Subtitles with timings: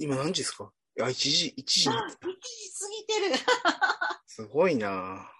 [0.00, 0.72] 今何時ですか？
[1.00, 1.92] あ、1時、1時あ、。
[1.92, 2.28] 1時過
[2.88, 3.36] ぎてる。
[4.26, 5.30] すごいな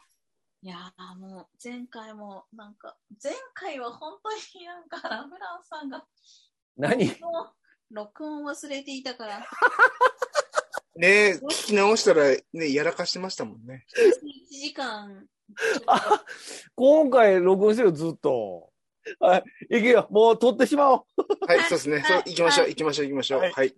[0.62, 6.06] いやーもう前回もなんか前回は本当になんかラフランさんが
[6.76, 7.16] 何？
[7.90, 9.38] 録音忘れていたから
[10.96, 13.86] ねえ、聞き直したらね、やらかしてましたもんね。
[13.96, 14.12] 1
[14.50, 15.26] 時間
[15.86, 16.24] あ、
[16.74, 18.70] 今回録音してる、ずっと。
[19.18, 19.44] はい。
[19.70, 20.06] 行けよ。
[20.10, 21.04] もう撮ってしまおう。
[21.46, 22.04] はい、そうですね。
[22.06, 23.40] そう、行きましょう、はい行きましょう、行きましょう。
[23.40, 23.74] はいはい。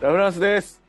[0.00, 0.82] ラフランスです。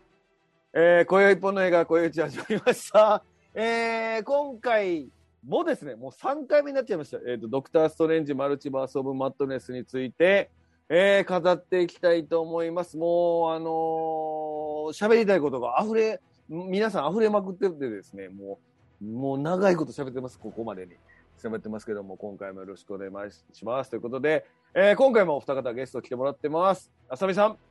[0.72, 3.22] えー、今宵一本の映画、今宵一始まりました。
[3.54, 5.10] えー、今回
[5.46, 7.18] もですね、もう3回目になっちゃいました。
[7.28, 10.50] えっ、と、ドクター・ストレンジ・マルチバース・オブ・マットネスについて、
[10.88, 12.96] えー、語っていきたいと思います。
[12.96, 18.60] もう、あのー喋りたいことが溢れ、皆さん溢れまくっててですね、も
[19.02, 20.94] う、もう長いこと喋ってます、ここまでに。
[21.38, 23.90] 喋ってますけども、今回もよろしくお願いします。
[23.90, 26.90] ということで、えー、今回もお二方ゲスト来てもらってます。
[27.10, 27.71] あさみさん。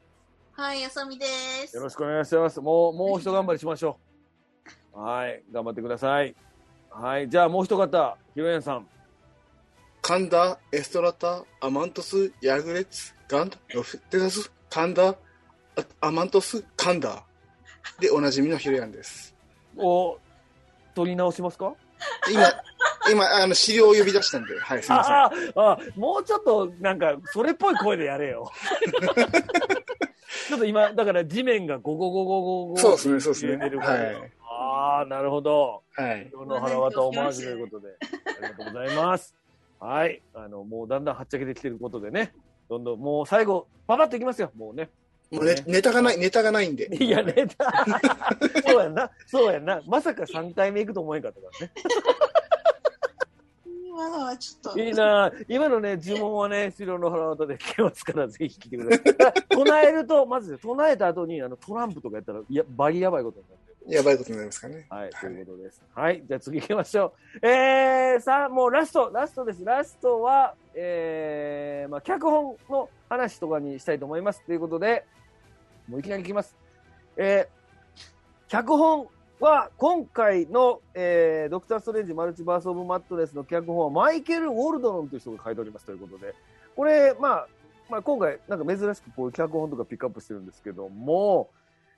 [0.52, 1.24] はいあさみで
[1.66, 2.60] すよろしくお願いします。
[2.60, 3.98] もう、もう一頑張りしましょ
[4.94, 5.00] う。
[5.00, 6.34] はい、頑張ってください。
[6.90, 8.86] はい、じゃあもう一方、ひろやんさん。
[10.02, 15.16] カンダ、エストラタ、アマントス、ヤグレッツ、ガンダ、ロフテタス、カンダ、あ
[16.00, 17.22] アマントス、カンダ。
[17.98, 19.34] で、おなじみのヒロヤンです。
[19.76, 20.18] お、
[20.94, 21.72] 取り直しますか？
[22.30, 22.42] 今、
[23.10, 25.14] 今、あの、資料を呼び出したんで、はい、すみません。
[25.14, 28.50] ああ、あもうちょっと、なんか、それっぽい声でやれよ。
[30.50, 33.56] ちょっと今、だから地面がゴゴゴゴゴゴそうですね、そうですね。
[33.56, 34.32] はい。
[34.42, 35.84] ああ、なるほど。
[35.94, 36.28] はい。
[36.32, 39.32] 今日の腹渡オマージュということで、ありがとうございます。
[39.78, 40.20] はい。
[40.34, 42.32] あの、もうだんだんはっちゃけてきてることでね、
[42.68, 44.90] どんどん、もう最後、パパッといきますよ、もうね。
[45.30, 46.88] もうね、ネタがない、ネタがないんで。
[46.96, 47.86] いや、ネタ。
[48.66, 49.10] そうやんな。
[49.26, 49.80] そうやんな。
[49.86, 51.72] まさか3回目行くと思えんかったからね。
[54.00, 59.42] 今のはちょっといいな今のね、呪文はね、白の腹渡で聞けますから、ぜひ聞いてください。
[59.54, 63.60] 唱えると、まず、唱えた後に、あの、トランプとかやったら、いや、バリやばいことになる。
[63.94, 64.86] やばいことになりますかね。
[64.88, 65.82] はい、ということです。
[65.94, 67.12] はい、じゃあ次行きましょ
[67.42, 67.46] う。
[67.46, 69.64] えー、さあ、もうラスト、ラストです。
[69.64, 74.42] ラストは、えー、まあ、脚本の話とかにしたいと思います。
[74.46, 75.04] ということで、
[75.88, 76.56] もういきなりいきます。
[77.18, 79.08] えー、脚本
[79.40, 86.34] は、今回の、えー、ドクター・ストレンジ・マルチバース・オブ・マットネスの脚本は、マイケル・ウォルドロンという人が書いておりますということで、
[86.76, 87.46] これ、まあ、
[87.88, 91.48] まあ、今回、なんか珍しくこういう脚本とかピックアップしてるんですけども、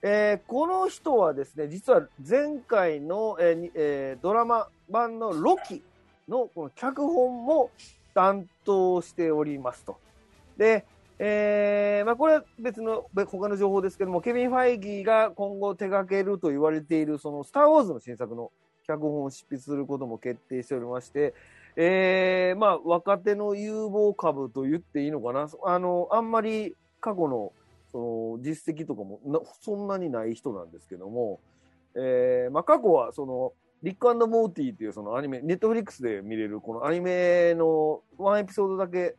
[0.05, 5.83] えーこの人はですね、実は前回の、えーえードラマ版のロキ
[6.29, 7.71] のこの脚本も
[8.15, 9.99] 担当しておりますと。
[10.57, 10.85] で、
[11.25, 18.51] えーまあ、これは別の他の情報ですけども、ケビン・ファイギーが今後手掛けると言われている、そのスター・ウォーズの新作の
[18.89, 21.33] 脚本を執筆することも決定しておりまして、
[21.77, 27.53] えーまあ、若手の有望株と言っていいのかな、あの、あんまり過去の
[27.93, 29.21] その実績とかも
[29.61, 31.39] そんなにない人なんですけども、
[31.95, 33.53] えーまあ、過去はその
[33.85, 39.15] リックモーティーっていうそのアニメ、ネットフリックスで見れるこのアニメのワンエピソードだけ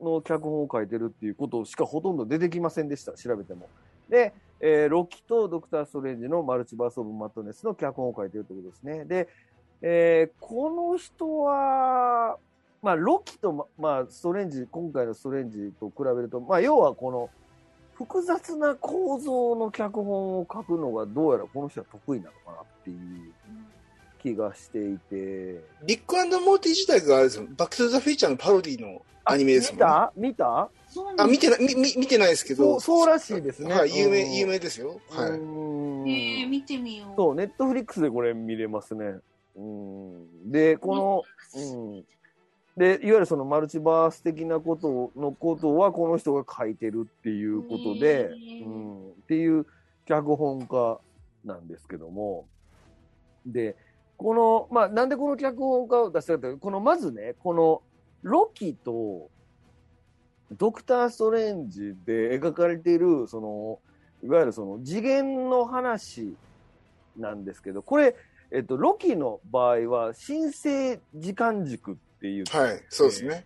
[0.00, 3.68] の脚本を書いてるっていうことしかほとんど出てきませんでした、調べても。
[4.08, 9.04] で、えーロキとドクター・ストレンジのマルチバース・オブ・マットネスの脚本を書いてるってことですね。
[9.04, 9.28] で、
[9.82, 12.38] えーこの人は、
[12.82, 17.30] まあ、ロキと、ままあ、ストレンジ、今回のストレンジと比べると、まあ、要はこの、
[17.94, 23.32] 複雑な構造の脚本を書くのがどうやらこの人は得意なのかなっていう
[24.22, 25.64] 気がしていて。
[25.84, 27.46] リックモーティ自体があれですよ。
[27.56, 29.86] バックトゥザフィーチャーのパロディのアニメですもんね。
[30.16, 30.70] 見た？
[30.70, 30.70] 見
[31.16, 31.22] た？
[31.22, 32.80] あ、見てない、みみ見てないですけど。
[32.80, 35.00] そうそうらしいですねはい、有名、うん有名ですよ。
[35.10, 35.36] はう
[36.08, 36.40] い。
[36.40, 39.16] えー、見てみようそう、ネットフリックスでこれ見れますね。
[39.56, 40.50] うん。
[40.50, 41.22] で、この、
[41.54, 42.04] うん。
[42.76, 48.30] で、いわゆるそのマルチバース的なことのことはこの人が書いてるっていうことで、
[48.64, 49.08] うん。
[49.10, 49.66] っていう
[50.06, 51.00] 脚本家
[51.44, 52.46] なんですけども。
[53.44, 53.76] で、
[54.18, 57.82] この、まあ、なんでこの脚本家を出したかというと、この、まずね、この、
[58.22, 59.30] ロキと、
[60.52, 63.78] ドクター・ストレンジで描かれている、その、
[64.24, 66.34] いわゆるその次元の話
[67.16, 68.16] なんですけど、これ、
[68.50, 73.44] えっと、ロキの場合は、神聖時間軸っていう、はい、そうですね。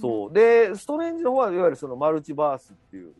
[0.00, 0.32] そう。
[0.32, 3.12] で、ストレンジの方はいわゆるそのマルチバースっていう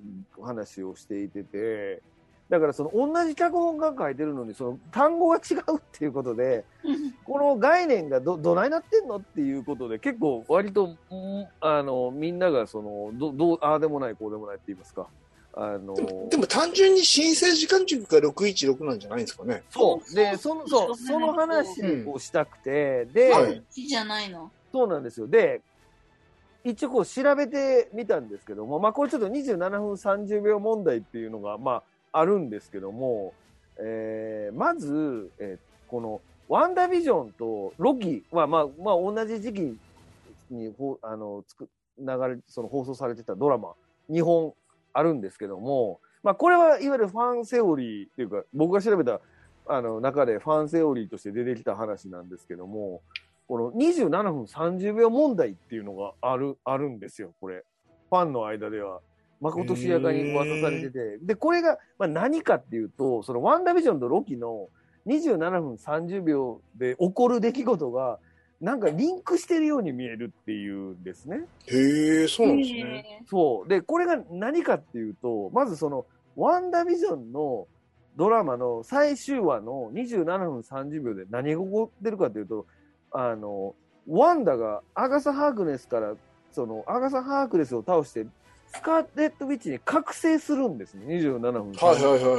[0.43, 2.03] 話をしていてて、
[2.51, 6.65] だからその同じ脚本が書いてるのに、その単語が違うっていうことで、
[7.25, 15.07] この概念がど、どないなってんのっていうことで、結構割と、うんあの、みんながその、ど、どう、ああでもない、こうでもないって言いますか。
[15.57, 19.63] あのでも、でも単純に申請時間軸が616なんじゃないんですかね。
[19.71, 20.15] そう。
[20.15, 25.29] で、その、そう、その話をしたくて、で、はいじゃないのそうなんですよ。
[25.29, 25.63] で、
[26.65, 31.83] 一応こう調べてみたんですけども、まあこれちょっと27分30秒問題っていうのが、まあ
[32.15, 33.35] あるんですけども、
[33.79, 39.79] えー、まず、えー、このワンダービジョンとロキは、まあ、まあ同じ時期
[40.49, 41.69] にほあのつく
[41.99, 43.73] 流れ、その放送されてたドラマ、
[44.11, 44.55] 2本
[44.93, 49.21] あるんですけども、まあこれはいわゆるファンセオリーっていうか、僕が調べた
[49.67, 53.03] あの中でファンセオリーとして出てきた話なんですけども、
[53.49, 57.65] この27分30秒問題っていうのがある、あるんですよ、これ。
[58.11, 59.01] ファンの間では。
[59.45, 61.19] まことしやかに噂されてて。
[61.21, 64.71] で、これが、まあ、何かっていうと、そのワンダービジョンとロキの
[65.07, 68.19] 27分30秒で起こる出来事が、
[68.63, 71.43] なんかリンクしてるように見えるっていうんですね。
[71.67, 73.23] へえ、そうなんですね。
[73.29, 73.69] そう。
[73.69, 76.07] で、これが何かっていうと、まずその、
[76.37, 77.67] ワンダービジョンの
[78.17, 82.67] ドラマの最終話の27分30秒で何が起こってるかっていうと、
[83.13, 83.75] あの、
[84.09, 86.15] ワンダがアガサ・ハークネスから、
[86.51, 88.27] その、アガサ・ハークネスを倒して、
[88.75, 91.73] スカーレット・ウィッチに覚醒するんですね、27分。
[91.73, 92.39] はいはいはいは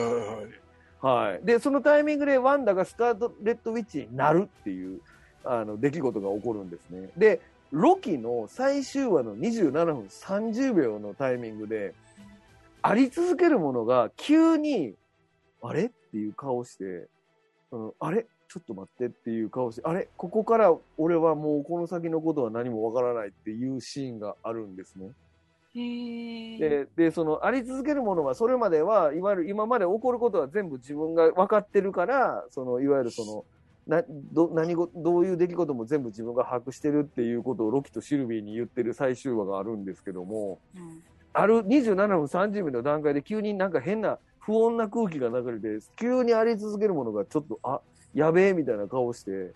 [1.10, 1.32] いはい。
[1.32, 1.46] はい。
[1.46, 5.02] で、そのタイミングでワンダがスカーレット・ウィッチになるっていう、
[5.44, 7.10] あの、出来事が起こるんですね。
[7.18, 7.42] で、
[7.72, 11.94] ロキの最終話の27分30秒のタイミングで、
[12.82, 14.96] あり続けるものが急に、
[15.62, 17.08] あれっていう顔して、
[17.72, 18.26] うん、あれ？
[18.48, 20.08] ちょっと待ってっていう顔して、あれ？
[20.18, 25.10] ここから俺はもうこの先のことは何もわからないっていうシーンがあるんですね。
[25.76, 33.46] で、で、その、あり続けるものは、それまでは、いわゆる今まで起こることは全部自分が分かってるから、その、いわゆるその、
[33.88, 41.04] な、ど、何ご、どういう出来事も全部自分が把握してるっていうことをロキとシルビーに言ってる最終話があるんですけども、うん。
[41.34, 47.82] ある27分30秒の段階で急になんか変な不穏な空気が流れて、急にあり続けるものがちょっと、あ、
[48.14, 49.54] やべえみたいな顔して、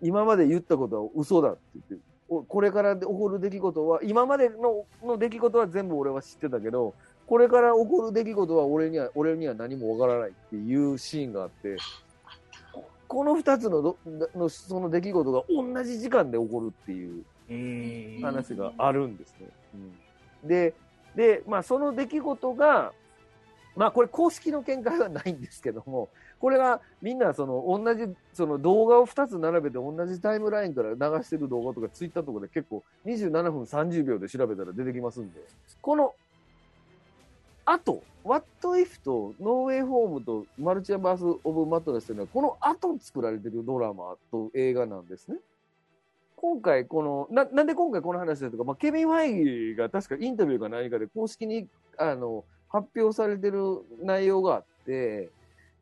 [0.00, 1.60] 今まで言ったことは嘘だって
[1.90, 6.94] 言って、おこれから起こる出来事は、今までのの出来事は全部俺は知ってたけど、
[7.26, 11.76] これから起こる出来事は俺には、俺には何もわからないっていうシーンがあって、
[13.06, 13.98] この二つのど
[14.34, 17.24] のその出来事が同じ時間で起こるっていう。
[18.20, 19.46] 話があるんですね。
[20.42, 20.74] うん、で、
[21.14, 22.92] で、まあその出来事が、
[23.78, 26.08] まあこれ公式の見解はないんですけども、
[26.40, 35.40] これがみんなその同じ、その動画を2つ並べて同じタイムラインから流してる動画とかツイッターとかで結構27分30秒で調べたら出てきますんで、
[35.80, 36.12] この
[37.64, 45.36] 後、What If と No Way Home とマルチアバース・オブ・マットネスというのはこの後作られてるドラマと映画なんですね。
[46.34, 55.30] 今回この、な、なんで今回この話だとか、まあ、ケビン・ファイギーが確かインタビューか何かで公式に、あの、発表されてる内容があって、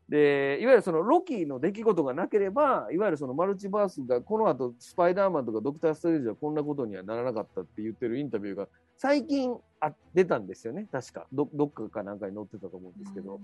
[0.09, 8.67] で、いわゆるそのロキの出来事がなければ、いわゆるそのマルチバースがこの後スパイダーマンとかドクター・ストレンジはこんなことにはならなかったって言ってるインタビューが
[8.97, 10.87] 最近あ出たんですよね。
[10.91, 11.27] 確か。
[11.33, 13.39] ど、どっかかなんかに載ってたと思うんですけど。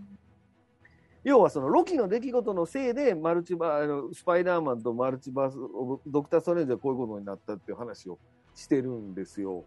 [1.26, 5.58] 要はそのロキの出来事のせいでマルチバあのスパイダーマンとマルチバース
[6.06, 8.20] ドクター・ストレンジはこういうことになったっていう話を
[8.56, 9.64] してるんですよ。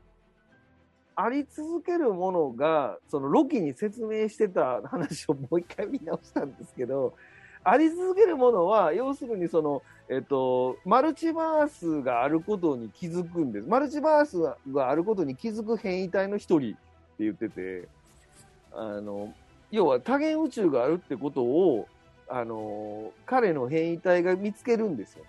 [1.17, 7.15] あり続けるものがそのロキに説明してた話をもう一回見直したんですけど、
[7.65, 13.67] あり続けるものは要するにその、えっと、マルチバースがあることに気づくんです。
[13.67, 14.39] マルチバース
[14.73, 16.77] があることに気づく変異体の一人って
[17.21, 17.89] 言ってて、
[18.73, 19.33] あの、
[19.71, 21.89] 要は多元宇宙があるってことを、
[22.29, 25.25] あの、彼の変異体が見つけるんですよ。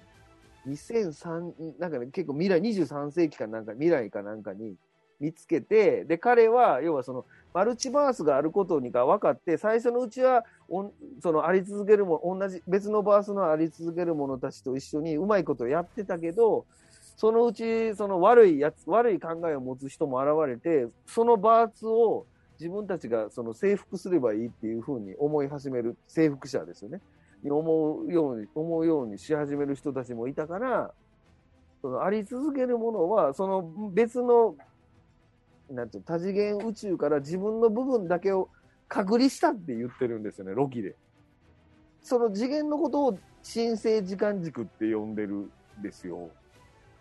[0.68, 4.76] 2003、なんかね、結構未来、23世紀かなんか、未来かなんかに
[5.20, 16.66] 見つけて、で、彼は、要はその、マルチバースがあることにが分かって、最初のうちは、おその、あり続けるも、同じ、別のバースのあり続ける者たちと一緒にうまいことをやってたけど、
[17.16, 22.28] そのうち、その悪いやつ、悪い考えを持つ人も現れて、そのバースを
[22.60, 27.02] 自分たちがその征服すればいいっていうふうに思い始める、征服者ですよね。
[27.44, 30.94] に思うように、思うようにし始める人たちもいたから、
[31.82, 34.56] そのあり続けるものは、その別の、
[35.70, 38.50] なんていう多次元宇宙から自分の部分だけを
[38.88, 40.96] 隔離したって言ってるんですよね、ロキで。
[42.02, 46.30] その次元のことを神聖時間軸って呼んでるんですよ。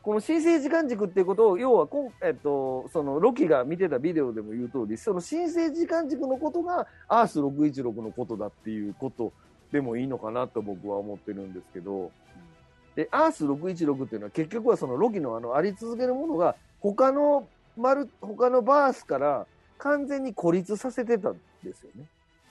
[0.03, 1.89] この神聖時間軸っていうことを、要は、
[2.23, 9.33] えっと、そのロキが見てたビデオでも言う通り、その神聖時間軸のことがアース616のことだっていうこと
[9.73, 12.13] でもいいのかなと僕は思ってるんですけど、
[12.95, 19.47] で、アース616っていうのは結局はそのロキのあのあり続けるものが他の丸、他のバースから
[19.79, 22.07] 完全に孤立させてたんですよね。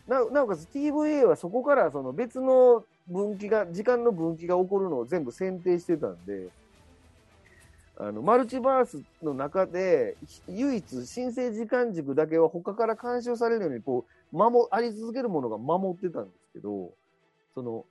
[0.08, 6.50] ななおかつ TVA はそこからその別の分岐が、時間の分岐が起こるのを全部選定してたんで、
[7.98, 10.18] あの、マルチバースの中で、
[10.50, 16.92] 唯一、新生時間軸だけは他から干渉されるように、こう、守、あり続けるものが守ってたんですけど、
[17.54, 17.86] その、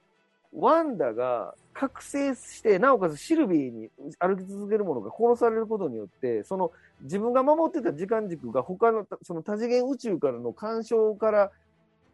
[0.57, 6.71] ワンダが覚醒して、なおかつシルビーに歩き続けるものが殺されることによって、その
[7.03, 11.51] 自分が守ってた時間軸が他の、その多次元宇宙からの干渉から、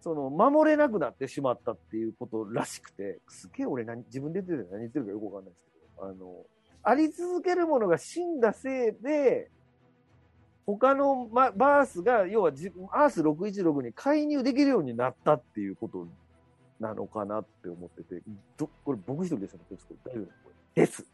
[0.00, 5.70] その守れなくなってしまったっていうことらしくて、すげえ俺何、自分で言ってて何言ってるかよくわかんないですけ
[6.00, 6.47] ど、あの、
[6.82, 9.50] あり続けるものが死んだせいで、
[10.64, 16.06] 他の、ま、バースが、要は自分、アース616に介入できるようになったっていうこと
[16.81, 18.23] なのかなって思ってて、
[18.57, 19.59] どこれ僕一人でしょ
[20.05, 20.29] 大丈夫
[20.75, 21.05] です。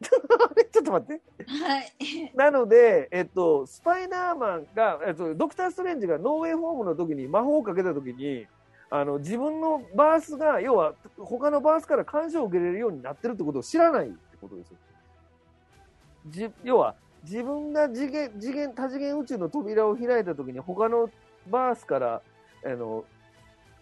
[0.70, 1.22] ちょっと待って。
[1.46, 2.32] はい。
[2.36, 8.46] なので、えっと、スパイダーマンが、えっと、ドクター・ストレンジがノーウェイホームの時に魔法をかけた時に、
[8.90, 14.76] あの、自分のバースが、要は、他のバースから干渉を受けれるようになってるってことを知らないってことですよ。
[16.26, 21.08] じ要は、自分が次元、次元、多次元宇宙の扉を開いた時に他の
[21.50, 22.22] バースから、
[22.64, 23.04] あの、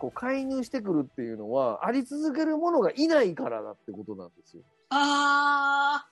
[0.02, 4.64] こう介入してくるっていうのは、あり続けるものがいないからだってことなんですよ。
[4.90, 6.04] あ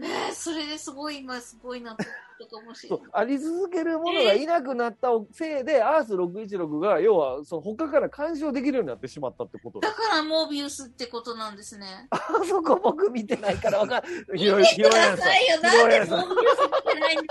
[0.00, 2.04] ー、えー、それですごい今すごいなって
[2.40, 3.06] 思ったかもしれない。
[3.12, 12.08] あり続けるものがいなくなったせいで、アース616が、要は、その他から干渉できるようになってしまったってことだからモービウスってことなんですね。
[12.10, 14.12] あそこ僕見てないからわかんない。
[14.32, 14.50] 見て
[14.82, 15.58] くださいよ。
[15.60, 15.62] ん。
[15.62, 17.26] なんでモービウス見てないんで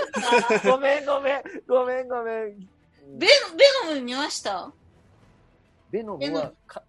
[0.48, 0.72] すか？
[0.72, 1.44] ごめんごめん。
[1.68, 2.70] ごめんごめん。
[3.18, 3.28] ベベ
[3.88, 4.72] ノム見ました？
[5.92, 6.84] ベノムはか、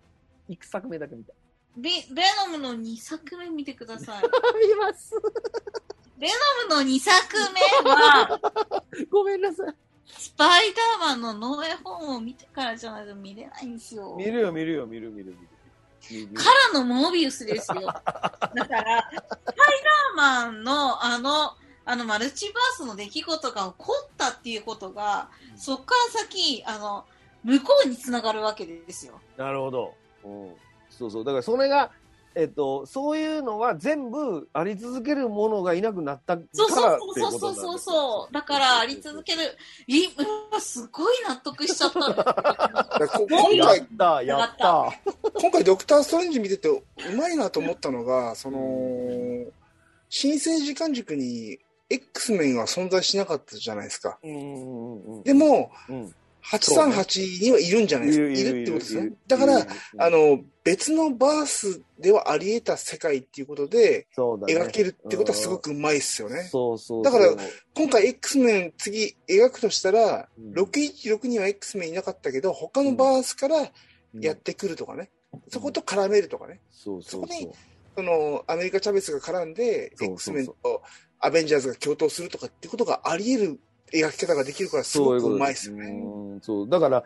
[0.48, 1.32] 一作目だけ見た。
[1.76, 4.22] ベベノムの2作目見てください。
[4.68, 5.14] 見ます。
[6.18, 6.28] ベ
[6.68, 7.36] ノムの2作
[7.84, 8.40] 目は、
[9.10, 9.74] ごめんなさい。
[10.06, 14.16] スパイダーマンのノーエホームを見てからじゃないと見れないんですよ。
[14.18, 15.38] 見るよ、見るよ、見る見る見る。
[16.10, 17.82] 見るからのモービウスですよ。
[17.82, 21.54] だから、スパイダーマンのあの、
[21.84, 27.04] あのマルチバースの出来事が起こったっていうことが、そっから先、あの、
[27.44, 29.20] 向こうにつながるわけですよ。
[29.36, 29.94] なるほど。
[30.24, 30.54] うん。
[30.90, 31.24] そうそう。
[31.24, 31.90] だからそれが、
[32.34, 38.32] えっと、そういうのは全部あり続けるものがいなくなったからっていそうそうそうそうそうそう。
[38.32, 39.42] だから、あり続ける。
[39.88, 40.10] い、う
[40.52, 44.92] わすごい納得しちゃった今回やった、やった。
[45.40, 46.82] 今回ドクター・ストレンジ見ててう
[47.16, 48.58] まいなと思ったのが、その、
[50.08, 54.18] 新生時間軸に X メンは存在しなかったじゃないですか。
[54.22, 55.22] うんうんうん。
[55.24, 56.14] でも、うん、
[56.50, 58.24] 838にはいるんじゃないですか。
[58.24, 59.12] いるってことですね。
[59.28, 59.66] だから、
[59.98, 66.42] あ、の、別のバースではあり得た世界っていうことで描けるってことはすごくうまいっすよね。
[66.50, 67.04] そうそう。
[67.04, 67.34] だから
[67.74, 73.70] 今回 X メン次描くとしたら、うん616には X メンいなかったけど、他のバースから
[74.14, 75.10] うんやってくるとかね。
[75.48, 76.60] そこと絡めるとかね。
[76.70, 77.48] そこに。
[77.96, 80.82] その、アメリカ・チャベスが絡んで、X メンと
[81.20, 83.60] アベンジャーズが共闘するとかってことがあり得る
[83.92, 85.86] 描き方ができるから、すごくうまいっすよね。
[85.86, 86.68] うんそう。
[86.68, 87.04] だから、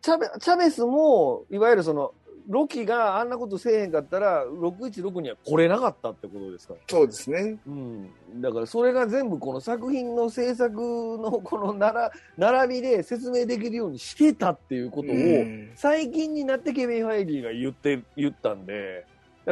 [0.00, 2.12] チャベチャベスも、いわゆるその、
[2.48, 6.80] ロキがあんなことせえへんかったら、616には来れなかったってことですから。
[6.88, 7.58] そうですね。
[7.66, 8.10] うん。
[8.40, 19.04] だからそれが全部この作品の制作のこのなら並びで説明できるようにしてたっていうことを、うん最近になってケビン・ファイリーが言って、言ったんで、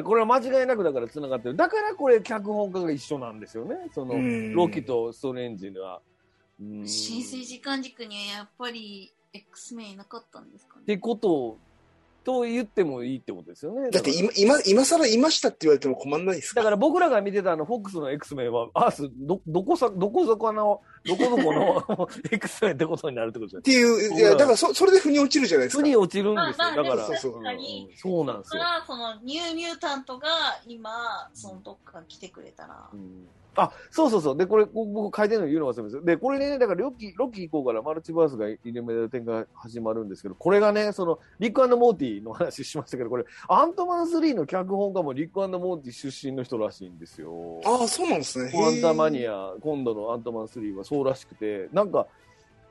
[0.03, 1.57] これは間違いなくだから繋がってる。
[1.57, 3.77] だからこれ脚本家が一緒なんですよね。
[3.95, 6.01] その、うんロキとストレンジは。
[6.61, 10.83] うん新生時間軸にはやっぱり X メンいなかったんですかね。
[10.83, 11.59] ってこと
[12.25, 13.91] と言ってもいいってことですよね。
[13.91, 16.61] だってから今、今、今更いましたって言われても困んないですか？
[16.61, 25.83] だから僕らが見てたあの、フォックスの X メンは、アース、ど、どこさ、どこそこの、どこどこの X メンってことになるってことっですよていう、いや、だからそ、それで腑に落ちるじゃないですか。
[25.83, 26.67] 腑に落ちるんですよ。
[26.75, 28.25] だから、そうそうなんですよ。
[28.25, 30.27] だから、そのニューミュータントが
[30.67, 32.89] 今、そのどっか来てくれたら。
[32.93, 34.37] うんあ、そうそうそう。
[34.37, 36.01] で、これ、こ僕書いてるの言うの忘れました。
[36.03, 47.61] で、これね、だからロキ、ロキ以降からマルチバースがイルメダ展が始まるんですけど、これがね、その、リックモーティの話しましたけど、これ、アントマン3の脚本家もリックモーティ出身の人らしいんですよ。
[47.65, 48.51] ああ、そうなんですね。
[48.51, 49.37] ファンタマニア。
[49.37, 52.07] ア、今度のアントマン3はそうらしくて、なんか、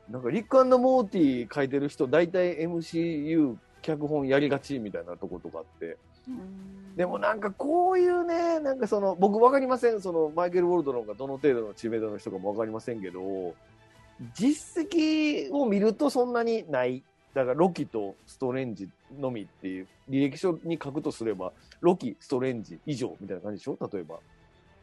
[0.10, 6.15] なんかリックモーティ書いてる人、大体 MCU 脚本やりがちみたいなとことかあって、うん
[6.96, 13.54] でもなんかこういうね、なんかその、僕わかりません、そのマイケル・ウォルドロンがどの程度の知名度の人かもわかりませんけど、
[14.34, 17.04] 実績を見るとそんなにない。
[17.34, 18.88] だからロキとストレンジ
[19.20, 21.52] のみっていう履歴書に書くとすれば、
[21.82, 23.78] ロキ、ストレンジ以上みたいな感じでしょ？
[23.92, 24.16] 例えば。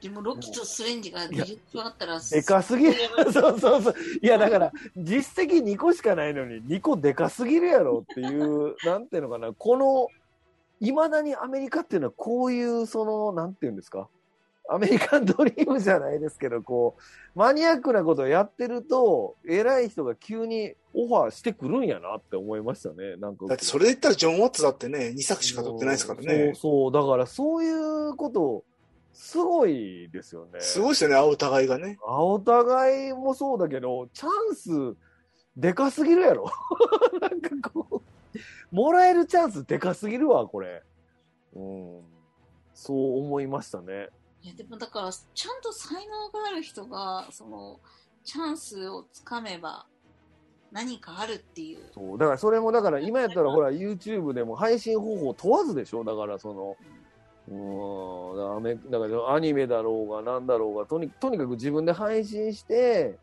[0.02, 2.94] でもロキとスレンジが技術あったら、でかすぎる。
[3.32, 3.94] そうそうそう。
[4.20, 10.08] いや、だから、実績2個しかないのに、2個でかすぎるやろっていう、なんていうのかな、この、
[10.82, 14.08] いまだにアメリカっていうのはこういう、その、なんていうんですか、
[14.68, 23.14] アメリカンドリームじゃないですけど、こう、マニアックなことをやってると、偉い人が急にオファーしてくるんやなって思いましたね。
[23.16, 23.46] なんか。
[23.46, 26.46] だってそれで言ったらジョン・ワッツだってね、2作しか撮ってないですからね。
[26.46, 28.64] そう、そう、だからそういうこと、
[29.12, 30.60] すごいですよね。
[30.60, 31.98] すごいですよね、会う互いがね。
[32.04, 34.96] あお互いもそうだけど、チャンス、
[35.56, 36.50] でかすぎるやろ。
[37.20, 38.11] なんかこう、
[38.70, 40.82] もらえるチャンスでかすぎるわ、これ。
[41.54, 42.02] うん。
[42.74, 44.08] そう思いましたね。
[44.42, 47.80] いや、でもだから、ちゃんと才能がある人が、その、
[48.24, 49.86] チャンスをつかめば、
[50.72, 51.90] 何かあるっていう。
[51.92, 52.18] そう。
[52.18, 56.76] だからそれも、だから今やったらほら、YouTube でも配信方法問わずでしょだからその、
[57.48, 63.18] うーん、だからアニメだろうがなんだろうが、とにとにかく自分で配信して、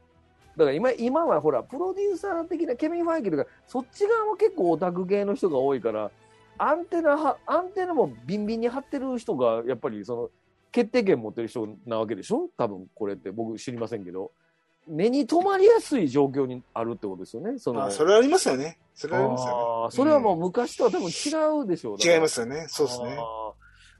[0.60, 6.12] だから今今はほら、プロデューサー的なケビン・ファイケルが、そっち側も結構オタク系の人が多いから、
[6.58, 10.30] アンテナは、アンテナもビンビンに張ってる人が、やっぱりその、
[10.72, 12.50] 決定権持ってる人なわけでしょ？
[12.56, 14.32] 多分これって僕知りませんけど。
[14.88, 17.60] 目に留まりやすい状況にあるってことですよね？
[17.60, 18.78] そのあそれはありますよね。
[18.96, 19.96] それはありますよね。
[19.96, 21.98] それはもう昔とは多分違うでしょう。。
[22.04, 22.66] 違いますすよね。
[22.68, 23.18] そうですね。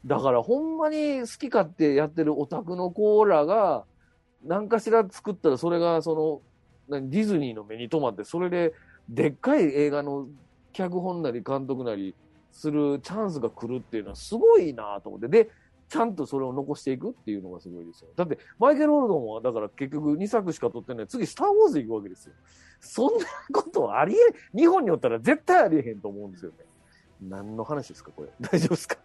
[0.06, 3.84] だからほんまに好き勝手やってるオタクのコーラが、
[4.46, 6.49] 何かしら作ったらそれがその、何
[6.90, 8.74] ディズニーの目に留まって、それで
[9.08, 10.28] でっかい映画の
[10.74, 12.16] 脚本なり監督なり
[12.52, 15.28] するチャンスが来るっていうのはすごいなと思って。
[15.28, 15.50] で、
[15.90, 18.10] ちゃんとそれを残していくっていうのがすごいですよ。
[18.16, 21.08] だって、マイケル・オルドンは、だから結局2作しか撮ってない。
[21.08, 22.34] 次、スター・ウォーズ行くわけですよ。
[22.80, 24.18] そんなことありえ、
[24.56, 26.58] 日本におったら絶対ありえへんと思うんですよね。
[27.22, 28.30] 何の話ですか、これ？
[28.40, 28.98] 大丈夫ですか？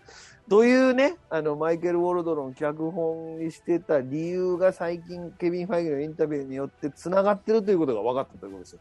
[0.49, 8.81] というね、あの、マイケル・ウォルドロン脚本にしてた理由が最近、ケビン・ファイゲルのインタビューによって繋がってるということが分かったということですよ。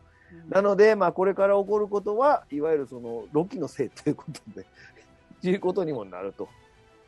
[0.49, 4.65] なので、まあ、これから起こることは、いわゆるその、ロキのせいということで、
[5.49, 6.49] いうことにもなると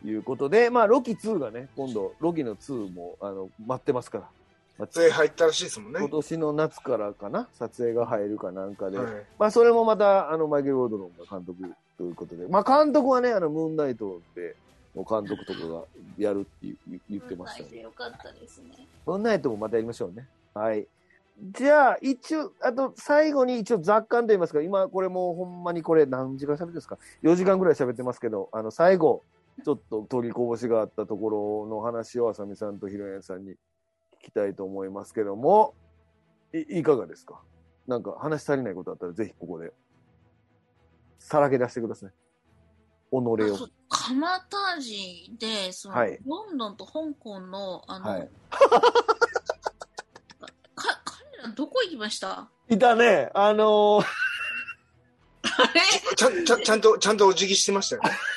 [0.03, 4.29] いうことで、まあ、ロキ2がね、今度、ロキの2も、あの、待ってますから。
[4.77, 5.99] まあそれ入ったらしいですもんね。
[5.99, 9.07] 今年の夏からかな、撮影が入るかなんかで、はい
[9.39, 14.55] まあ、それもまた、あの、マイケル・ウォルドロンが監督ということで、まあ、監督はね、あの、ムーンナイトで、
[14.95, 15.83] の監督とかが
[16.17, 16.75] やるって
[17.09, 17.81] 言ってましたね。
[17.81, 18.87] よかったですね。
[19.05, 20.27] ムーンナイトもまたやりましょうね。
[20.53, 20.87] はい。
[21.51, 29.21] じゃあ、一応、あと、最後に一応雑感と言いますか、今、これもうほんまにこれ何時間喋ってるんですか ?4 時間ぐらい喋ってますけど、あの、最後、
[29.63, 33.55] ちょっと取りこぼしがあったところの話を、あさみさんとひろやさんに聞
[34.25, 35.73] きたいと思いますけども、
[36.53, 37.41] い、いかがですか？
[37.87, 39.71] なんか話足りないことあったら、ぜひここで、
[41.19, 42.09] さらけ出してください。
[42.09, 42.13] 己
[43.13, 43.35] を。
[43.35, 46.19] あそう蒲田市で、その、はい。
[46.25, 48.29] ロンドンと香港の、あの、はい。
[50.75, 52.49] か、彼らどこ行きました？
[52.69, 54.05] いたね、あのー。
[55.43, 55.81] あれ？
[56.15, 58.11] ちゃん、ちゃん、ちゃんと、ちゃんとお辞儀してましたよね。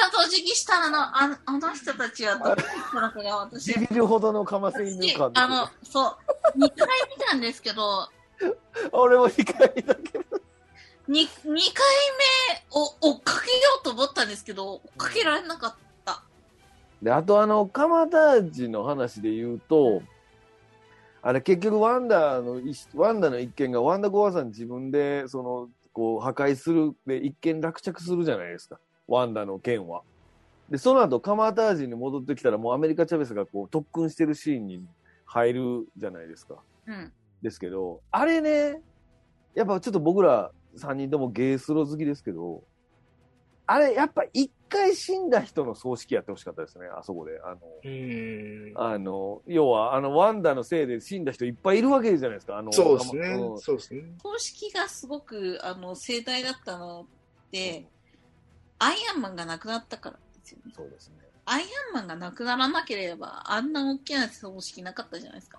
[0.00, 2.56] ゃんとお辞儀したらの、ああの人たちはどこ行っ
[2.92, 6.16] たのかが私、ビビるほどのかませ犬私感あの、そ
[6.54, 8.08] う、2回見たんですけど、
[8.92, 10.24] 俺も2回だけど。
[11.08, 11.54] 2, 2回目
[12.70, 16.22] を追っかけようと思ったんですけど、追っかけられなかった。
[17.00, 20.02] で、あとあの、蒲田寺の話で言うと、
[21.22, 28.78] あれ結局ワンダの一、ワンダの一件がワンダゴアさん自分で、その、こう破壊する、で、一見落着するじゃないですか。
[29.08, 30.02] ワンダの件は。
[30.68, 34.82] で、その後、蒲田寺に戻ってきたらもうアメリカ・チャベスがこう特訓してるシーンに
[35.24, 36.62] 入るじゃないですか。
[36.86, 37.12] うん。
[37.42, 38.80] ですけど、あれね、
[39.54, 42.62] やっぱちょっと僕ら3人ともゲースロ好きですけど、
[43.66, 47.40] あれ、やっぱ一回死んだ人の葬式やってほしかったですね、あそこで。
[47.44, 48.80] あの、うーん。
[48.80, 52.58] あの、要は、あの、ワンダのせいで死んだ人いっぱいいるわけじゃないですか。
[52.58, 53.60] あの、そうですねうん。
[53.60, 54.02] そうですね。
[54.22, 57.06] 公式がすごく、あの、盛大だったのっ
[57.50, 57.88] て、
[58.78, 60.72] アイアンマンがなくなったからですよね。
[60.76, 61.14] そうですね。
[61.44, 65.58] アイアンマンがなくならなければ、あんな大きな葬式なかったじゃないですか。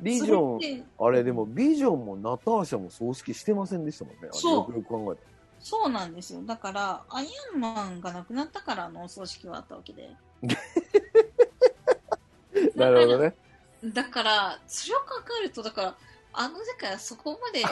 [0.00, 4.28] ビジョンあれでもビジョンもナターシャも葬式してませんでしたもんね。
[4.32, 5.18] そうよくよく考え
[5.60, 6.42] そうなんですよ。
[6.42, 10.10] だから、アイアンマンがなくなったからのお葬式はあったわけで。
[12.74, 13.36] なるほどね。
[13.84, 15.06] だから、それを考
[15.40, 15.96] えると、だから、
[16.32, 17.68] あの世界はそこまで 葬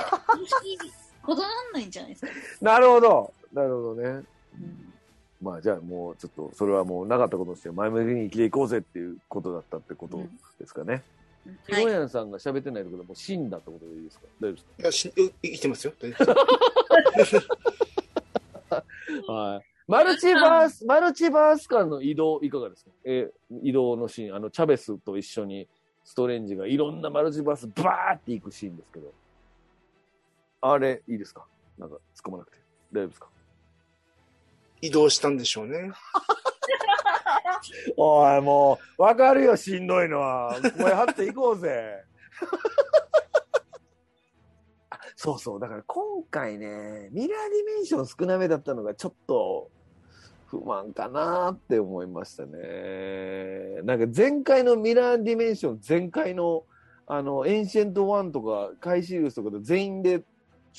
[0.47, 0.79] 式
[1.23, 2.33] こだわんないんじゃないですか。
[2.61, 3.33] なるほど。
[3.53, 4.05] なるほどね。
[4.09, 4.25] うん
[5.43, 10.19] まあじゃあもうちょっとそれはもうなかったこととして前向きに生きていこうぜっていうことだったってこと
[10.59, 11.03] ですかね。
[11.67, 11.85] ヒはい。
[11.87, 14.27] ロヤンさんが喋ってないってことはもう死んだってことでいいですか？
[14.39, 15.95] 大丈夫ですいや、しう生きてますよ。
[19.29, 19.67] はい。
[19.89, 22.91] マルチバース、マルチバース間の移動いかがですか？
[23.05, 25.67] えー移動のシーン、あの、チャベスと一緒に
[26.05, 29.11] ストレンジがいろんなマルチバースバーって行くシーンですけど。
[30.61, 31.47] あれ、いいですか？
[31.79, 32.59] なんか突っ込まなくて。
[32.93, 33.29] 大丈夫ですか？
[34.81, 35.93] 移動したんでしょうね。
[37.97, 40.59] おい、もう、わかるよ、しんどいのは。
[40.79, 42.05] 声張っていこうぜ。
[44.91, 49.71] あそうそう、だから今回ね、ミラーディメンション少なめだったのがちょっと
[50.47, 53.83] 不満かなって思いましたね。
[53.83, 56.65] なんか前回のミラーディメンション、前回の
[57.13, 60.23] あの、エンシェント・ワンとか、カエシリウスとかと全員で、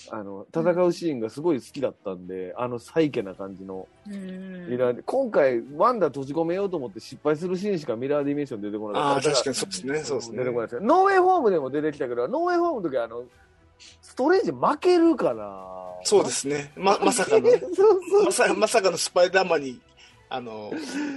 [0.10, 9.32] あの、戦うシーンがすごい好きだったんで、あの、サイケな感じのうんミラーで、今回、ワンダ閉じ込めようと思って失敗するシーンしかミラーディメンション出てこなかああ、った。
[9.32, 10.04] 確かにそうですね。
[10.04, 10.58] そうですね出てこ。
[10.60, 10.82] ないですよ。
[10.82, 13.24] ノーウェイホームでも出てきたけど、ノーウェイホームの時は、あの、
[14.02, 15.66] ストレンジ負けるから。
[16.04, 16.72] そうですね。
[16.76, 19.82] ま、まさかの、そうそうまさまさかのスパイダーマンに、
[20.30, 20.72] あの、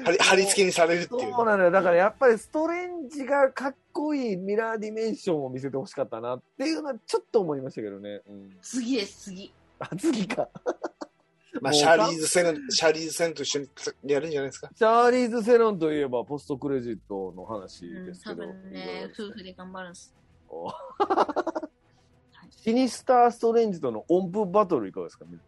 [0.04, 1.32] 貼り貼り付けにされるっていう。
[1.32, 1.70] そうなのよ。
[1.70, 8.20] だからやっぱりストレンジがかっこいいミラーディメンションを見せてほしかったなっていうのはちょっと思いましたけどね。
[8.28, 8.56] うん。
[8.60, 9.52] 次です、次。
[9.78, 10.48] あ、次か。
[11.62, 13.68] まあ、シャーリーズ・セロン、シャーリーズ・セロンと一緒に
[14.12, 14.68] やるんじゃないですか？
[14.74, 18.42] チャーリーズ・セロンといえばポストクレジットの話うん、ですけど。
[18.42, 20.14] 多分ね、夫婦で頑張るんです。
[20.48, 20.68] お
[22.50, 25.24] シニスター・ストレンジとの音符バトルいかがですか？
[25.26, 25.38] ね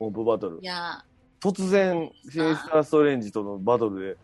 [0.00, 0.64] 音符バトルい。
[0.64, 1.04] や
[1.40, 4.16] 突然、シニスター・ストレンジとのバトルで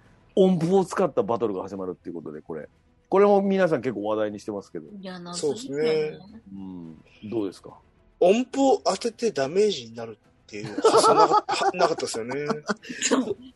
[0.42, 2.68] 音符を使ったバトルが始まるっていうことで、これ。
[3.08, 4.86] これも皆さん結構話題にしてますけど。
[4.88, 6.18] ー、いや、なそうですね
[6.54, 6.96] うん。
[7.30, 7.74] どうですか？
[8.20, 12.34] 音符を当ててダメージになるっていう発想なかったなかったですよね。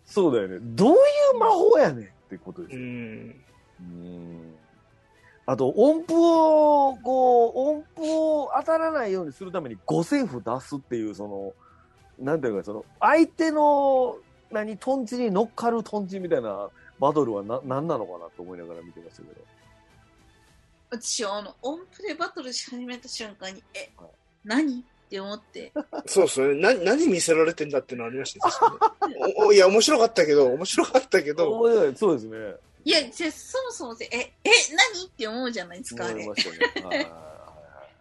[0.05, 0.59] そうだよね。
[0.61, 0.95] どうい
[1.35, 2.85] う魔法やねんってことですうよ。
[2.87, 2.91] ん。
[3.81, 4.55] うん。
[5.47, 8.03] あと、音符を、こう、音符
[8.43, 11.53] を当たらないようにするために五線譜出すっていう、その、
[12.19, 14.17] なんていうか、その、相手の、
[14.51, 19.41] 何、トンチに乗っかるトンチみたいなバトルはな、何なのかなと思いながら見てましたけど。
[20.91, 24.09] 私はあの、音符でバトルし始めた瞬間に、えはい、
[24.45, 25.73] 何って思って、
[26.07, 26.61] そうですね。
[26.61, 29.17] な、何見せられてんだっていうのありましたね
[29.55, 32.57] いや、面白かったけど、面白かったけど、そうですね。
[32.85, 34.51] いや、じゃあそもそもで、え、え、
[34.95, 36.29] 何って思うじゃないですか、あれね。
[36.29, 37.13] はいはい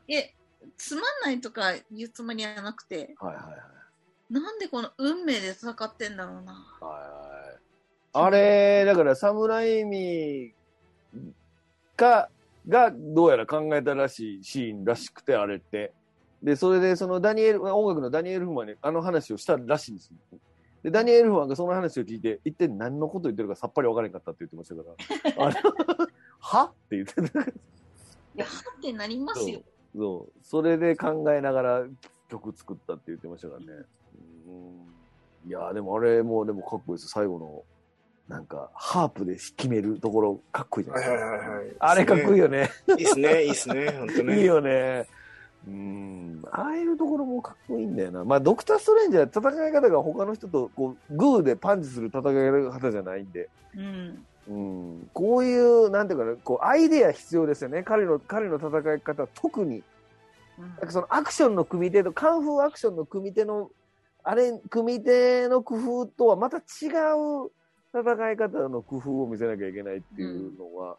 [0.13, 0.33] え、
[0.77, 3.15] つまんないとか言うつもりはなくて。
[3.19, 3.72] はいはいはい。
[4.33, 6.53] なんでこの運命で戦ってんだろうな。
[6.81, 7.59] はいはい。
[8.13, 10.53] あれ、だから、侍意味
[11.95, 12.29] が、
[12.67, 15.93] が、どうやら考えたらしいシーンらしくて、あれって。
[16.41, 20.39] で、それで、そのダニエル、音楽のダニエル・フマンにあの話をしたらしいんですよ。
[20.81, 24.81] で、ダニエル・フマンがその話を聞いて、一体何のこと言ってるかさっぱり分からへんかったって言ってましたか
[25.37, 25.45] ら。
[25.45, 26.07] あの
[26.39, 27.39] はって言ってた。
[27.41, 27.45] い
[28.35, 29.61] や、はってなりますよ。
[29.95, 30.39] そう。
[30.43, 31.85] それで考えながら
[32.29, 33.85] 曲作ったって言ってましたからね。
[35.43, 35.49] うん。
[35.49, 37.09] いやーでもあれも、でもかっこいいです。
[37.09, 37.63] 最後の、
[38.27, 41.29] なんか、ハープで決めるところ、かっこいいじゃなはいいですか。
[41.29, 41.75] はいはいはい。
[41.79, 42.45] あれかっこいいよ。
[42.45, 42.69] よね。
[42.97, 44.39] いいっすね、いいっすね、本当ね。
[44.39, 45.07] いいよね。
[45.67, 46.43] うん。
[46.51, 48.23] ああいうところもかっこいいんだよな。
[48.23, 53.49] まあ、ドクター・ストレンジは戦い方が他の人と、こう、グーでパンチする戦い方じゃないんで。
[53.75, 54.25] うん。
[54.45, 57.83] うん、こういう、なんていうかな、こう、アイデア必要ですよね。
[57.83, 59.77] 彼の、彼の戦い方、特に。
[59.77, 59.83] うん
[60.55, 63.71] なんかそのアクションの組み手と、カンフーアクションの組み手の、
[64.23, 67.51] あれ、組み手の工夫とはまた違う
[67.93, 70.97] 戦い方の工夫を見せなきゃいけないっていうのは、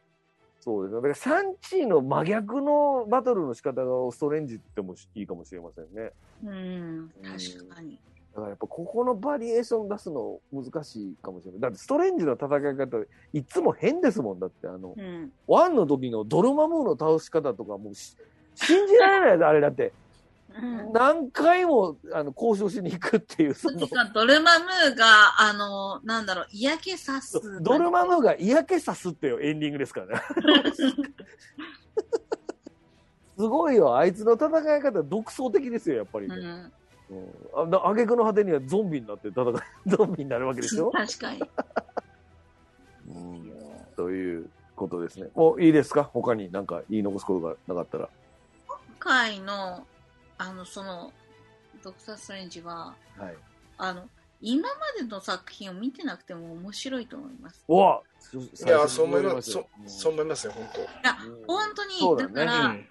[0.60, 0.96] そうですね。
[0.96, 6.12] だからサンチーの真逆のバトルの仕方をストレンジってもいいかもしれませんね。
[6.44, 7.98] うん、確かに。
[8.34, 11.60] だからやっぱここのバリエーション出すの難しいかもしれない。
[11.60, 12.98] だってストレンジの戦い方、
[13.32, 14.40] いつも変ですもん。
[14.40, 15.32] だってあの、うん。
[15.46, 18.16] ワンの時のドルマムーの倒し方とかもうし
[18.54, 19.92] 信じられないあれだって。
[20.54, 20.92] うん。
[20.92, 23.78] 何回もあの交渉しに行くっていう、その
[24.12, 27.40] ドルマムーが、あの、なんだろう、嫌気さす。
[27.62, 30.22] ドルマムーが嫌気さすっていうエンディングですからね。
[33.36, 36.36] すごいよ、あいつの戦い方独創的ですよ、やっぱりね。
[36.36, 36.44] うん。
[36.44, 36.72] うん
[37.54, 39.52] あな挙句の果てにはゾンビになって戦い、
[39.86, 41.42] ゾンビになるわけでしょ、確かに。
[43.08, 43.52] うん
[43.96, 45.28] ということですね。
[45.34, 46.04] もういいですか？
[46.04, 48.08] 他になんか言い残すことがなかったら。
[48.66, 49.86] 今回の、
[50.38, 51.12] あの、その、
[51.82, 53.34] ドクター・ストレンジは、はい。
[53.78, 54.08] あの、
[54.40, 57.64] 今までの作品を見てなくても面白いと思います。
[57.66, 59.52] おわいや、そう思います。
[59.52, 60.66] そよそう思いますよ、本い
[61.02, 62.88] やうん、本当に、だねだから、うん。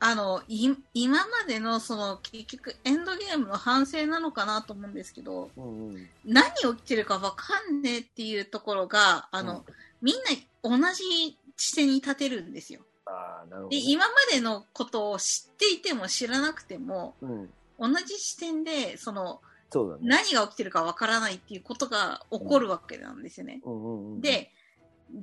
[0.00, 9.64] あの、い今までの、その、結局、エンドゲームの反省なのかなと思うんですけど、うんうん何起きてるかわかんねえっていうところが、あの、
[10.00, 10.22] みんな
[10.62, 12.80] 同じ地点に立てるんですよ。
[13.12, 13.82] ああ、なるほどで、ね。
[13.86, 17.50] 今までのことを知っていても知らなくても、うん。
[17.78, 20.02] 同じ視点で、その、そうだね。
[20.04, 23.60] 何が起きてるかわからないっていうことが起こるわけなんですよね。
[23.64, 24.50] うんうんうん、で、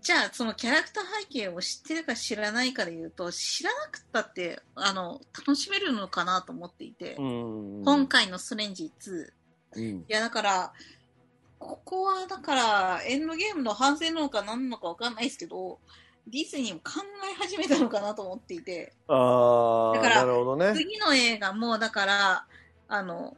[0.02, 9.32] じゃあ、そのキャラクター背景を知ってるか知らないかで言うと、知らなくったって、あの、楽しめるのかなと思っていて、うんうんうん、今回のストレンジ2。
[9.76, 10.74] うんいや、だから、
[11.60, 15.80] ここはだから、エンドゲームの反省なのか何なのかわかんないですけど、
[16.30, 20.74] ディズニーも考え始めたのかなと思っていて、ああ、だからなるほどね。
[20.76, 22.46] 次の映画も、だから、
[22.88, 23.36] あの、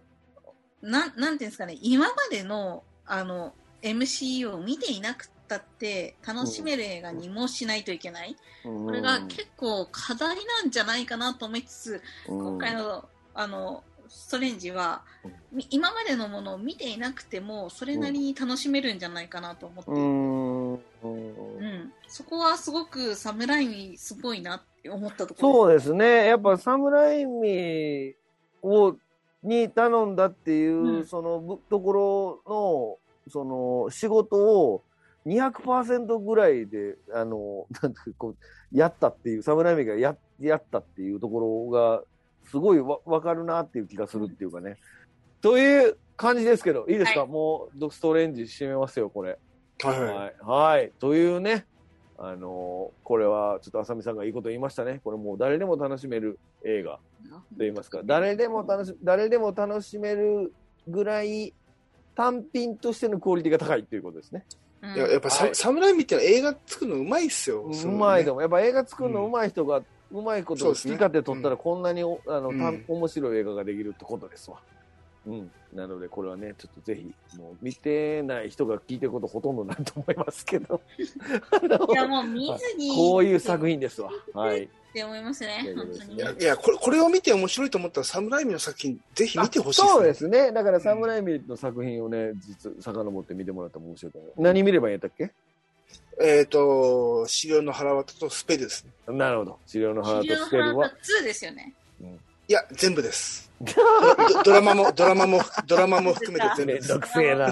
[0.82, 8.36] なん、なんていうんですかね、今までの、あの、MCU を見ていなくったって、楽しめる映画にもしないといけない。
[8.64, 15.04] ここれが結構課題なんじゃないかなと思いつつ、今回の、あの、ストレンジは、
[15.52, 19.92] み今までのものを見ていなくても、それなりに楽しめるんじゃないかなと思って。
[19.92, 20.74] うーん。
[20.74, 26.28] うん、そこはすごくサムライミすごいなって思ったところそうですね。
[26.28, 28.14] やっぱ、サムライミ
[28.62, 28.98] を、
[29.42, 31.94] に頼んだっていう、うんそのぶとこ
[32.46, 34.84] ろの、その仕事を
[35.26, 42.04] 200%ぐらいで、あの、 なんていうかこう、やったっていう、サムライミがややったっていうところが、
[42.50, 44.78] すごいわわかるなっていう気がするっていうかね。
[45.40, 49.40] という感じですけど、いいですか、はいもう、ドクストレンジ締めますよ、これ。
[49.82, 50.14] はいはい。
[50.14, 50.36] はい。
[50.42, 50.92] はい。
[51.00, 51.66] というね、
[52.24, 55.02] あのーこれはちょっと浅見さんがいいこと言いましたね。
[55.04, 57.00] これもう誰でも楽しめる映画と
[57.58, 60.54] 言いますか、誰でも楽し、誰でも楽しめる
[60.88, 61.54] ぐらい
[62.16, 64.46] 単品としてのクオリティが高いということですね。
[64.84, 67.64] うんいややっぱサ,、はいサムライミってのは映画作るのうまいっすよ。
[67.66, 68.42] うそのねまいと思う。
[68.42, 69.82] やっぱ映画作るのうまい人が、
[70.12, 74.58] うまいことを好き勝手撮ったらこんなにおあの、たうん面白い映画ができるってことですわ。
[75.28, 75.52] うん。
[75.74, 80.82] なので、これはね、ちょっとぜひ、もう見てない人が聞いてることほとんどないと思いますけど。
[81.92, 84.12] いやもう見ずに、 こういう作品ですわ。
[84.34, 84.64] はい。
[84.64, 90.14] って思いますね、本当にいや、いやこれこれを見て面白いと思ったら、サムライミの作品、ぜひ見てほしいそうでね。
[90.16, 90.52] すね。
[90.52, 94.42] だから、サムライミの作品をね、実、遡って見てもらったら面白いと思う。
[94.42, 95.32] 何見ればいいんやったっけ？
[96.22, 99.18] えっ、と、資料の腹渡とスペルですね。
[99.18, 99.60] なるほど。
[99.68, 100.74] 治療の腹治療とスケールは？
[100.74, 100.94] の花。
[101.22, 101.74] 2ですよね。
[102.52, 103.50] いや、全部です。
[103.62, 103.72] ド
[104.44, 107.08] ドラマも、ドラマも、ドラマも含めて全部ですめんど。
[107.08, 107.48] くせえな。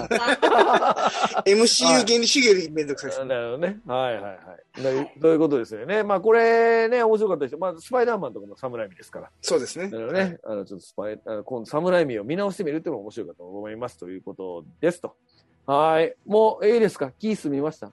[1.46, 3.24] MCU 原理主義よりめんどくさいです。
[3.24, 3.80] なるほどね。
[3.86, 4.82] はいはいはい。
[4.82, 6.02] なということですよね。
[6.02, 7.58] まあこれね、面白かったですよ。
[7.60, 9.30] まあスパイダーマンとかもサムライミですから。
[9.40, 9.96] そうですねだ。
[9.98, 15.16] からね、あの、ちょっとスパイ、あの今度サムライミを見直してみるっていうのも面白いかと思いますということですと。
[15.64, 16.14] はい。
[16.26, 17.12] もう、いいですか？
[17.12, 17.86] キース見ました？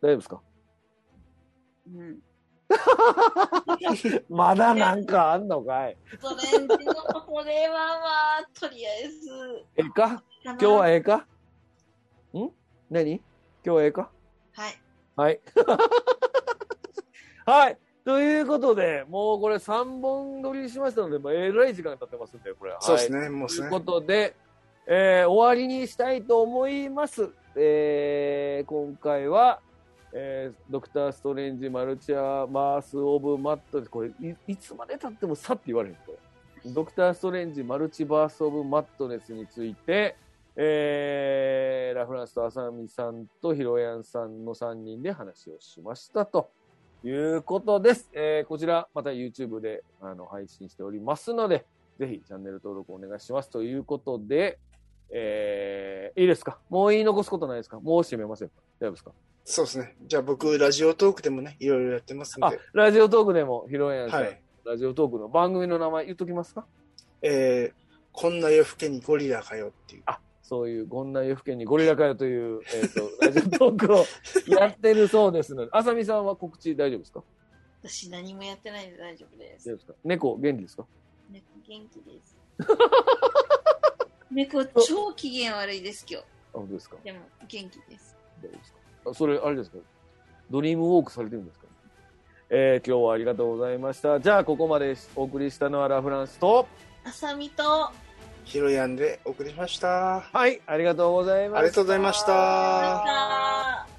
[0.00, 0.40] 大丈夫ですか？
[1.94, 2.18] うん。
[4.28, 9.64] まだなんかあんのかいストレンジのこれはまあ、とりあえず。
[9.76, 10.22] ええか？
[10.44, 11.26] 今日はええか？
[12.34, 12.48] ん？
[12.90, 13.12] 何？
[13.14, 13.22] 今
[13.62, 14.10] 日はええか？
[14.52, 14.80] はい。
[15.16, 15.40] はい。
[17.46, 17.78] はい。
[18.04, 22.70] ということで、もうこれ3本撮りしましたので、まあ、えらい時間経ってますんで、これ。
[22.72, 23.80] はいそうですね、もうですねという。
[23.84, 24.34] ことで、
[24.86, 27.30] えー終わりにしたいと思います。
[27.56, 29.60] えー今回は、
[30.12, 36.12] えードクター・ストレンジ・マルチア・マース・オブ・マットこれい、いつまで経ってもさって言われるんこ
[36.64, 36.70] れ。
[36.72, 40.16] ドクター・ストレンジ・マルチバース・オブ・マットネスについて、
[40.56, 46.50] えーラフランスと浅見さんとヒロヤンさんの3人で話をしましたと
[47.04, 48.10] いうことです。
[48.12, 51.66] えーこちら、また YouTube であの配信しておりますので、
[51.98, 54.58] ぜひチャンネル登録お願いしますということで、
[55.10, 56.58] えーいいですか？
[56.68, 57.80] もう言い残すことないですか？
[57.80, 59.12] もう閉めません大丈夫ですか？
[59.52, 59.96] そうですね。
[60.06, 64.40] じゃあ僕、ラジオトークでもね、いろいろやってますんあで。、ラジオトークでもヒロヤンさん、はい。
[64.64, 66.64] ラジオトークの番組の名前言っときますか？
[67.22, 70.02] えー、こんな夜更けにゴリラかよっていう。
[70.06, 74.04] あ、そういう、こんな夜更けにゴリラかよという、えっ、と、ラジオトークを
[74.46, 77.24] やってるそうですので、あさみさんは告知大丈夫ですか？
[77.82, 79.76] 私何もやってないんで大丈夫です大丈夫。
[79.78, 79.94] ですか？
[80.04, 80.86] 猫元気ですか？
[81.32, 82.36] 猫元気です。
[84.30, 86.24] 猫超機嫌悪いです今日。
[86.24, 86.96] あ、本当ですか？
[87.02, 88.16] でも元気です。
[88.40, 88.78] 大丈夫ですか？
[88.78, 88.79] あ
[89.14, 89.78] それ、あれですか？
[90.50, 91.66] ドリームウォークされてるんですか？
[92.50, 94.18] えー、今日はありがとうございました。
[94.20, 96.66] じゃあ、ここまでお送りしたのはラ・フランスと、
[97.04, 97.90] あさみと、
[98.44, 100.20] ヒロヤンでお送りしました。
[100.20, 101.58] はい、ありがとうございました。
[101.58, 103.89] ありがとうございました